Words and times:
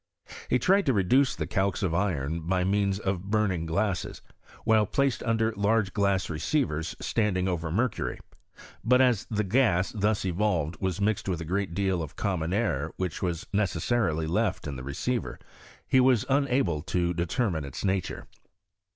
He 0.49 0.57
tried 0.57 0.87
to 0.87 0.93
reduce 0.93 1.35
the 1.35 1.45
calx 1.45 1.83
gf 1.83 1.95
iron 1.95 2.39
by 2.47 2.63
means 2.63 2.97
of 2.97 3.29
burning 3.29 3.67
glasses, 3.67 4.23
while 4.63 4.87
placed 4.87 5.21
under 5.21 5.51
la^ 5.51 5.93
glass 5.93 6.27
receivers 6.27 6.95
standing 6.99 7.47
over 7.47 7.69
mercury; 7.69 8.17
but 8.83 8.99
aa 8.99 9.13
the 9.29 9.43
gas 9.43 9.91
thus 9.91 10.25
evolved 10.25 10.77
was 10.81 10.99
mixed 10.99 11.29
with 11.29 11.39
a 11.39 11.45
great 11.45 11.75
deal 11.75 12.01
of 12.01 12.15
common 12.15 12.51
air 12.51 12.91
which 12.97 13.21
was 13.21 13.45
necessarily 13.53 14.25
left 14.25 14.65
in 14.65 14.75
the 14.75 14.83
re 14.83 14.93
ceiver, 14.93 15.37
he 15.85 15.99
was 15.99 16.25
unable 16.29 16.81
to 16.81 17.13
determine 17.13 17.63
its 17.63 17.85
nature. 17.85 18.25